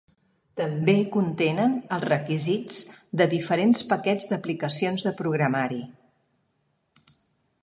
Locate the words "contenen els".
1.15-2.07